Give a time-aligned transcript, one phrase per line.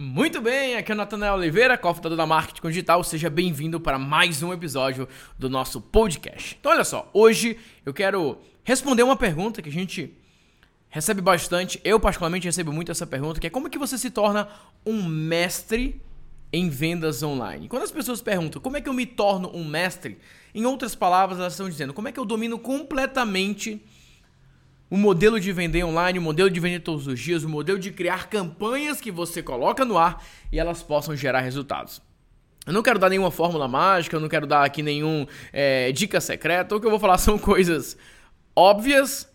[0.00, 3.02] Muito bem, aqui é o Natanael Oliveira, cofundador da Marketing Digital.
[3.02, 6.56] Seja bem-vindo para mais um episódio do nosso podcast.
[6.60, 10.14] Então, olha só, hoje eu quero responder uma pergunta que a gente
[10.88, 11.80] recebe bastante.
[11.82, 14.48] Eu, particularmente, recebo muito essa pergunta, que é como que você se torna
[14.86, 16.00] um mestre
[16.52, 17.66] em vendas online?
[17.66, 20.16] Quando as pessoas perguntam como é que eu me torno um mestre,
[20.54, 23.82] em outras palavras, elas estão dizendo como é que eu domino completamente
[24.90, 27.90] o modelo de vender online, o modelo de vender todos os dias, o modelo de
[27.90, 32.00] criar campanhas que você coloca no ar e elas possam gerar resultados.
[32.66, 36.20] Eu não quero dar nenhuma fórmula mágica, eu não quero dar aqui nenhum é, dica
[36.20, 36.76] secreta.
[36.76, 37.96] O que eu vou falar são coisas
[38.54, 39.28] óbvias,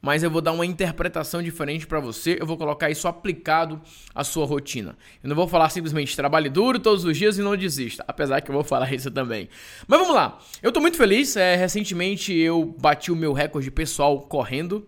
[0.00, 2.36] mas eu vou dar uma interpretação diferente para você.
[2.40, 3.80] Eu vou colocar isso aplicado
[4.14, 4.96] à sua rotina.
[5.22, 8.50] Eu não vou falar simplesmente trabalhe duro todos os dias e não desista, apesar que
[8.50, 9.48] eu vou falar isso também.
[9.86, 10.38] Mas vamos lá.
[10.62, 11.36] Eu tô muito feliz.
[11.36, 14.86] É, recentemente eu bati o meu recorde pessoal correndo.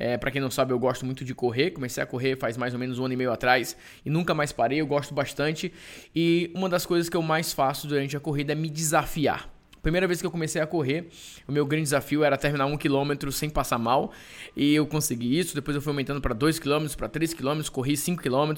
[0.00, 1.72] É, para quem não sabe, eu gosto muito de correr.
[1.72, 4.52] Comecei a correr faz mais ou menos um ano e meio atrás e nunca mais
[4.52, 4.80] parei.
[4.80, 5.72] Eu gosto bastante.
[6.14, 9.57] E uma das coisas que eu mais faço durante a corrida é me desafiar.
[9.88, 11.08] Primeira vez que eu comecei a correr,
[11.48, 14.12] o meu grande desafio era terminar um quilômetro sem passar mal.
[14.54, 15.54] E eu consegui isso.
[15.54, 18.52] Depois eu fui aumentando para 2 km, para 3 km, corri 5 km.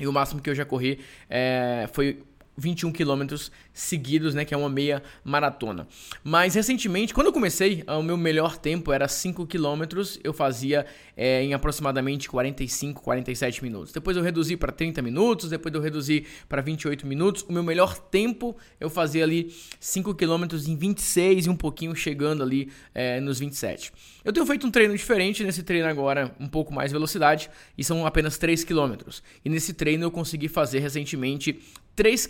[0.00, 2.22] E o máximo que eu já corri é, foi
[2.58, 5.86] 21 quilômetros seguidos, né, que é uma meia maratona.
[6.24, 10.84] Mas recentemente, quando eu comecei, o meu melhor tempo era 5 quilômetros, eu fazia
[11.16, 13.92] é, em aproximadamente 45, 47 minutos.
[13.92, 17.42] Depois eu reduzi para 30 minutos, depois eu reduzi para 28 minutos.
[17.48, 22.42] O meu melhor tempo eu fazia ali 5 quilômetros em 26 e um pouquinho chegando
[22.42, 23.92] ali é, nos 27.
[24.24, 28.04] Eu tenho feito um treino diferente nesse treino agora, um pouco mais velocidade, e são
[28.04, 29.22] apenas 3 quilômetros.
[29.44, 31.60] E nesse treino eu consegui fazer recentemente
[31.98, 32.26] 3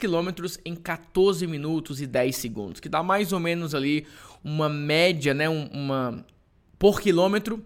[0.65, 4.07] em 14 minutos e 10 segundos, que dá mais ou menos ali
[4.43, 6.25] uma média, né, uma
[6.79, 7.65] por quilômetro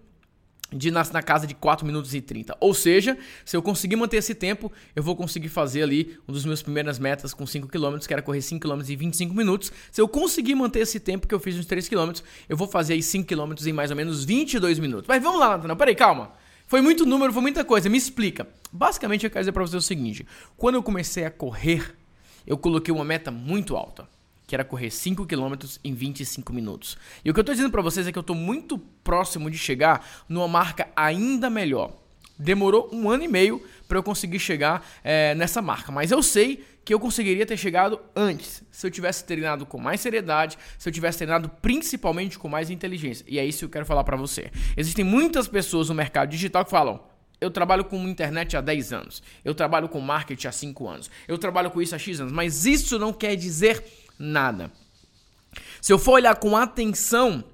[0.73, 2.57] de na, na casa de 4 minutos e 30.
[2.61, 6.45] Ou seja, se eu conseguir manter esse tempo, eu vou conseguir fazer ali um dos
[6.45, 9.73] meus primeiras metas com 5 km, que era correr 5 km em 25 minutos.
[9.91, 12.13] Se eu conseguir manter esse tempo que eu fiz nos 3 km,
[12.49, 15.07] eu vou fazer aí 5 km em mais ou menos 22 minutos.
[15.07, 16.33] Mas vamos lá, Nathanael, peraí, calma.
[16.67, 17.91] Foi muito número, foi muita coisa.
[17.91, 18.49] Me explica.
[18.73, 20.27] Basicamente, eu quero dizer para você o seguinte:
[20.57, 21.95] quando eu comecei a correr,
[22.47, 24.09] eu coloquei uma meta muito alta,
[24.47, 26.97] que era correr 5 km em 25 minutos.
[27.25, 29.59] E o que eu estou dizendo para vocês é que eu estou muito próximo de
[29.59, 31.93] chegar numa marca ainda melhor.
[32.39, 36.65] Demorou um ano e meio para eu conseguir chegar é, nessa marca, mas eu sei
[36.85, 40.93] que eu conseguiria ter chegado antes, se eu tivesse treinado com mais seriedade, se eu
[40.93, 43.25] tivesse treinado principalmente com mais inteligência.
[43.29, 44.51] E é isso que eu quero falar para você.
[44.77, 47.01] Existem muitas pessoas no mercado digital que falam:
[47.43, 51.37] eu trabalho com internet há 10 anos, eu trabalho com marketing há 5 anos, eu
[51.37, 53.85] trabalho com isso há X anos, mas isso não quer dizer
[54.17, 54.71] nada.
[55.81, 57.45] Se eu for olhar com atenção,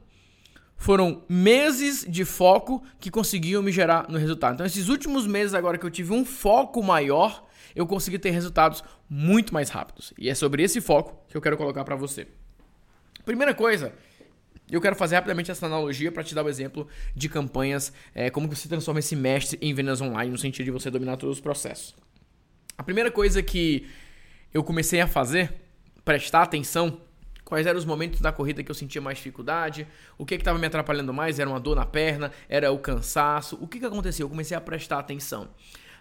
[0.76, 4.54] foram meses de foco que conseguiam me gerar no resultado.
[4.54, 8.84] Então, esses últimos meses, agora que eu tive um foco maior, eu consegui ter resultados
[9.08, 10.12] muito mais rápidos.
[10.18, 12.28] E é sobre esse foco que eu quero colocar para você.
[13.24, 13.94] Primeira coisa,
[14.70, 18.30] eu quero fazer rapidamente essa analogia para te dar o um exemplo de campanhas, é,
[18.30, 21.40] como você transforma esse mestre em vendas online, no sentido de você dominar todos os
[21.40, 21.94] processos.
[22.76, 23.88] A primeira coisa que
[24.52, 25.52] eu comecei a fazer,
[26.04, 27.00] prestar atenção,
[27.44, 29.86] quais eram os momentos da corrida que eu sentia mais dificuldade,
[30.16, 33.66] o que estava me atrapalhando mais, era uma dor na perna, era o cansaço, o
[33.66, 34.26] que, que aconteceu?
[34.26, 35.48] Eu comecei a prestar atenção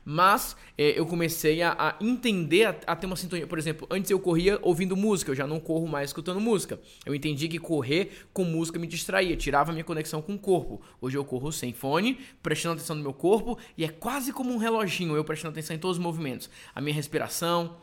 [0.10, 3.46] mas é, eu comecei a, a entender, a, a, ter uma sintonia.
[3.46, 6.80] Por exemplo, antes eu corria ouvindo música, eu já não corro mais escutando música.
[7.06, 10.82] Eu entendi que correr com música me distraía, tirava minha conexão com o corpo.
[11.02, 14.58] Hoje eu corro sem fone, prestando atenção no meu corpo e é quase como um
[14.58, 16.50] reloginho, eu prestando atenção em todos os movimentos.
[16.74, 17.76] A minha respiração,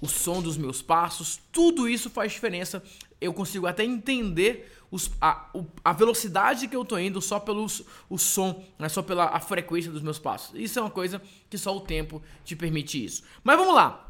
[0.00, 2.82] o som dos meus passos, tudo isso faz diferença.
[3.20, 5.50] Eu consigo até entender os, a,
[5.84, 7.66] a velocidade que eu tô indo só pelo
[8.08, 10.58] o som, não é só pela a frequência dos meus passos.
[10.58, 11.20] Isso é uma coisa
[11.50, 13.22] que só o tempo te permite isso.
[13.42, 14.02] Mas vamos lá.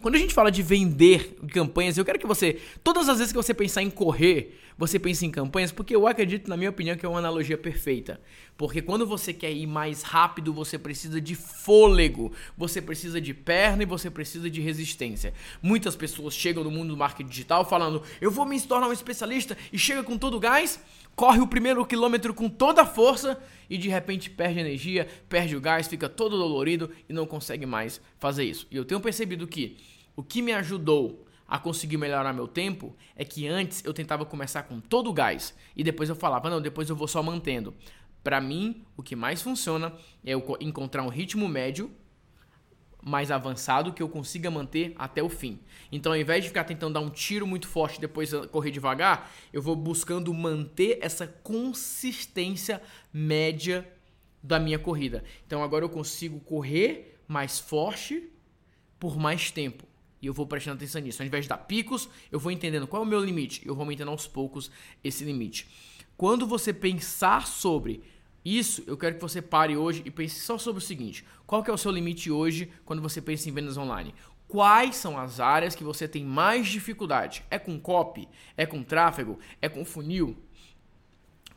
[0.00, 3.36] Quando a gente fala de vender campanhas, eu quero que você, todas as vezes que
[3.36, 7.04] você pensar em correr, você pense em campanhas, porque eu acredito, na minha opinião, que
[7.04, 8.20] é uma analogia perfeita.
[8.56, 13.82] Porque quando você quer ir mais rápido, você precisa de fôlego, você precisa de perna
[13.82, 15.34] e você precisa de resistência.
[15.60, 19.58] Muitas pessoas chegam no mundo do marketing digital falando: eu vou me tornar um especialista
[19.72, 20.80] e chega com todo o gás,
[21.16, 23.36] corre o primeiro quilômetro com toda a força
[23.68, 28.00] e de repente perde energia, perde o gás, fica todo dolorido e não consegue mais
[28.20, 28.68] fazer isso.
[28.70, 29.76] E eu tenho percebido que
[30.14, 34.64] o que me ajudou a conseguir melhorar meu tempo é que antes eu tentava começar
[34.64, 37.74] com todo o gás e depois eu falava, não, depois eu vou só mantendo.
[38.22, 41.90] Para mim, o que mais funciona é eu encontrar um ritmo médio
[43.02, 45.60] mais avançado que eu consiga manter até o fim.
[45.90, 49.30] Então, ao invés de ficar tentando dar um tiro muito forte e depois correr devagar,
[49.50, 53.90] eu vou buscando manter essa consistência média
[54.42, 55.24] da minha corrida.
[55.46, 58.30] Então, agora eu consigo correr mais forte
[58.98, 59.86] por mais tempo.
[60.20, 61.22] E eu vou prestando atenção nisso.
[61.22, 63.62] Ao invés de dar picos, eu vou entendendo qual é o meu limite.
[63.66, 64.70] Eu vou aumentando aos poucos
[65.02, 65.68] esse limite.
[66.16, 68.02] Quando você pensar sobre
[68.44, 71.70] isso, eu quero que você pare hoje e pense só sobre o seguinte: qual que
[71.70, 74.14] é o seu limite hoje quando você pensa em vendas online?
[74.48, 77.44] Quais são as áreas que você tem mais dificuldade?
[77.50, 78.26] É com copy?
[78.56, 79.38] É com tráfego?
[79.60, 80.36] É com funil?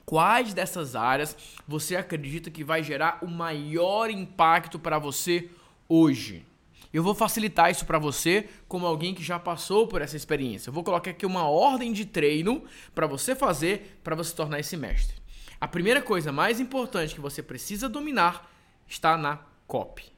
[0.05, 5.49] Quais dessas áreas você acredita que vai gerar o maior impacto para você
[5.87, 6.45] hoje?
[6.93, 10.69] Eu vou facilitar isso para você como alguém que já passou por essa experiência.
[10.69, 14.75] Eu vou colocar aqui uma ordem de treino para você fazer para você tornar esse
[14.75, 15.15] mestre.
[15.59, 18.51] A primeira coisa mais importante que você precisa dominar
[18.87, 20.11] está na copy.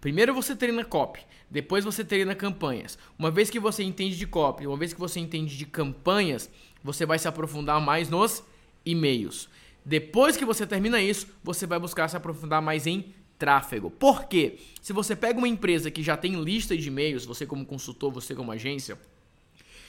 [0.00, 1.20] Primeiro você treina copy,
[1.50, 2.98] depois você treina campanhas.
[3.18, 6.50] Uma vez que você entende de copy, uma vez que você entende de campanhas,
[6.82, 8.42] você vai se aprofundar mais nos
[8.84, 9.48] e-mails.
[9.84, 13.90] Depois que você termina isso, você vai buscar se aprofundar mais em tráfego.
[13.90, 14.58] Por quê?
[14.82, 18.34] Se você pega uma empresa que já tem lista de e-mails, você como consultor, você
[18.34, 18.98] como agência,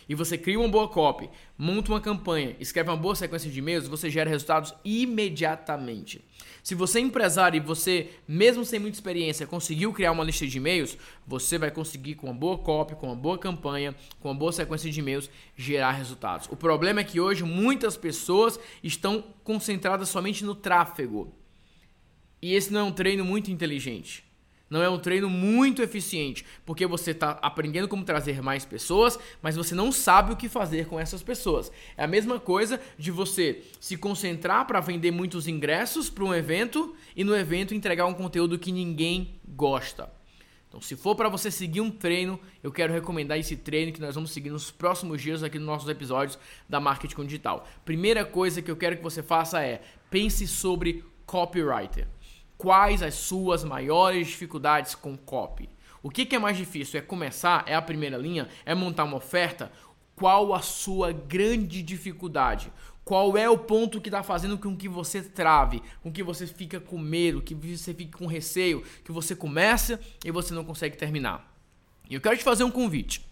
[0.10, 3.88] e você cria uma boa copy, monta uma campanha, escreve uma boa sequência de e-mails,
[3.88, 6.20] você gera resultados imediatamente.
[6.64, 10.58] Se você é empresário e você, mesmo sem muita experiência, conseguiu criar uma lista de
[10.58, 10.98] e-mails,
[11.28, 14.90] você vai conseguir com uma boa copy, com uma boa campanha, com uma boa sequência
[14.90, 16.48] de e-mails, gerar resultados.
[16.50, 21.32] O problema é que hoje muitas pessoas estão concentradas somente no tráfego.
[22.42, 24.24] E esse não é um treino muito inteligente.
[24.70, 29.56] Não é um treino muito eficiente, porque você está aprendendo como trazer mais pessoas, mas
[29.56, 31.72] você não sabe o que fazer com essas pessoas.
[31.98, 36.96] É a mesma coisa de você se concentrar para vender muitos ingressos para um evento
[37.16, 40.14] e no evento entregar um conteúdo que ninguém gosta.
[40.68, 44.14] Então, se for para você seguir um treino, eu quero recomendar esse treino que nós
[44.14, 46.38] vamos seguir nos próximos dias aqui nos nossos episódios
[46.70, 47.68] da Marketing Digital.
[47.84, 49.82] Primeira coisa que eu quero que você faça é
[50.12, 52.08] pense sobre copywriter.
[52.60, 55.70] Quais as suas maiores dificuldades com copy?
[56.04, 57.00] O que, que é mais difícil?
[57.00, 57.64] É começar?
[57.66, 58.50] É a primeira linha?
[58.66, 59.72] É montar uma oferta?
[60.14, 62.70] Qual a sua grande dificuldade?
[63.06, 66.82] Qual é o ponto que está fazendo com que você trave, com que você fica
[66.82, 71.58] com medo, que você fique com receio, que você começa e você não consegue terminar?
[72.10, 73.26] E eu quero te fazer um convite.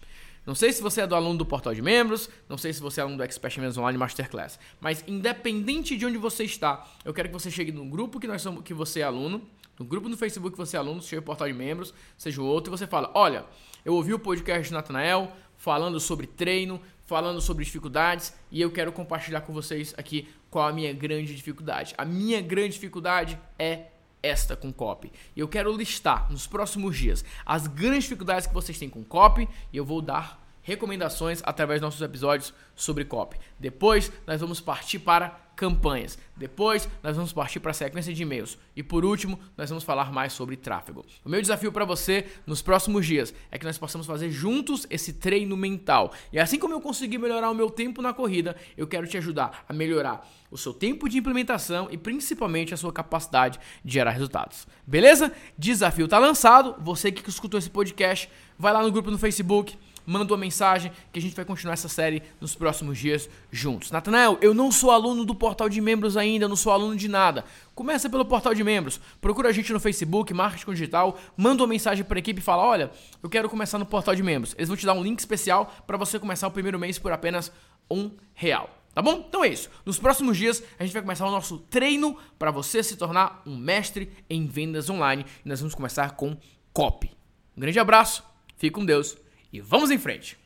[0.48, 3.00] Não sei se você é do aluno do portal de membros, não sei se você
[3.00, 7.28] é aluno do Expert Members Online Masterclass, mas independente de onde você está, eu quero
[7.28, 9.42] que você chegue no grupo que nós somos, que você é aluno,
[9.78, 12.46] no grupo no Facebook que você é aluno, seja o portal de membros, seja o
[12.46, 13.44] outro, e você fala: "Olha,
[13.84, 18.90] eu ouvi o podcast de Natanael falando sobre treino, falando sobre dificuldades, e eu quero
[18.90, 21.94] compartilhar com vocês aqui qual a minha grande dificuldade.
[21.98, 23.88] A minha grande dificuldade é
[24.22, 25.12] esta com copy.
[25.36, 29.48] E eu quero listar nos próximos dias as grandes dificuldades que vocês têm com copy
[29.72, 33.38] e eu vou dar recomendações através dos nossos episódios sobre copy.
[33.58, 36.16] Depois nós vamos partir para campanhas.
[36.36, 38.56] Depois, nós vamos partir para a sequência de e-mails.
[38.76, 41.04] E por último, nós vamos falar mais sobre tráfego.
[41.24, 45.14] O meu desafio para você nos próximos dias é que nós possamos fazer juntos esse
[45.14, 46.12] treino mental.
[46.32, 49.64] E assim como eu consegui melhorar o meu tempo na corrida, eu quero te ajudar
[49.68, 54.68] a melhorar o seu tempo de implementação e principalmente a sua capacidade de gerar resultados.
[54.86, 55.32] Beleza?
[55.58, 56.76] Desafio está lançado.
[56.78, 59.76] Você que escutou esse podcast, vai lá no grupo no Facebook
[60.08, 63.90] manda uma mensagem que a gente vai continuar essa série nos próximos dias juntos.
[63.90, 67.44] Natanael, eu não sou aluno do portal de membros ainda, não sou aluno de nada.
[67.74, 72.04] Começa pelo portal de membros, procura a gente no Facebook, Marketing Digital, manda uma mensagem
[72.04, 72.90] para a equipe e fala: Olha,
[73.22, 74.54] eu quero começar no portal de membros.
[74.56, 77.52] Eles vão te dar um link especial para você começar o primeiro mês por apenas
[77.90, 78.70] um real.
[78.94, 79.26] Tá bom?
[79.28, 79.68] Então é isso.
[79.84, 83.56] Nos próximos dias a gente vai começar o nosso treino para você se tornar um
[83.56, 85.26] mestre em vendas online.
[85.44, 86.36] E nós vamos começar com
[86.72, 87.10] copy.
[87.54, 88.24] Um grande abraço,
[88.56, 89.16] fique com Deus
[89.52, 90.38] e vamos em frente!